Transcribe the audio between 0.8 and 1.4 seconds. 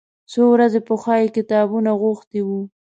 پخوا یې